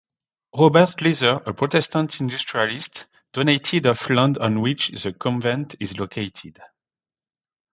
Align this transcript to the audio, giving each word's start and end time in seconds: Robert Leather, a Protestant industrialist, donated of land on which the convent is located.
Robert 0.55 0.99
Leather, 0.99 1.43
a 1.47 1.53
Protestant 1.53 2.19
industrialist, 2.19 3.05
donated 3.33 3.85
of 3.85 4.09
land 4.09 4.35
on 4.39 4.59
which 4.59 4.89
the 4.99 5.13
convent 5.13 5.75
is 5.79 5.95
located. 5.95 6.59